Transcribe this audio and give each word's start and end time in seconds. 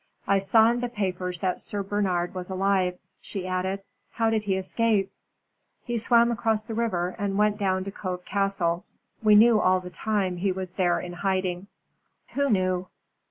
I 0.25 0.39
saw 0.39 0.71
in 0.71 0.79
the 0.79 0.89
papers 0.89 1.41
that 1.41 1.59
Sir 1.59 1.83
Bernard 1.83 2.33
was 2.33 2.49
alive," 2.49 2.97
she 3.19 3.45
added; 3.45 3.83
"how 4.09 4.31
did 4.31 4.45
he 4.45 4.55
escape?" 4.55 5.11
"He 5.83 5.99
swam 5.99 6.31
across 6.31 6.63
the 6.63 6.73
river 6.73 7.15
and 7.19 7.37
went 7.37 7.59
down 7.59 7.83
to 7.83 7.91
Cove 7.91 8.25
Castle. 8.25 8.83
We 9.21 9.35
knew 9.35 9.59
all 9.59 9.79
the 9.79 9.91
time 9.91 10.37
he 10.37 10.51
was 10.51 10.71
there 10.71 10.99
in 10.99 11.13
hiding." 11.13 11.67
"Who 12.29 12.49
knew?" 12.49 12.87